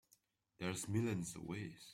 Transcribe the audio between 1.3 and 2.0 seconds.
of ways.